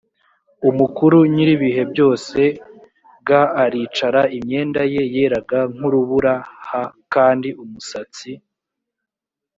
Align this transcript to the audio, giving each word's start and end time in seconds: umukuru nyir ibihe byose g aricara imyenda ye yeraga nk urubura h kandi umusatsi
umukuru 0.69 1.17
nyir 1.33 1.49
ibihe 1.55 1.83
byose 1.91 2.39
g 3.27 3.29
aricara 3.63 4.21
imyenda 4.37 4.81
ye 4.93 5.03
yeraga 5.15 5.59
nk 5.73 5.81
urubura 5.87 6.33
h 6.67 6.69
kandi 7.13 7.49
umusatsi 7.63 8.29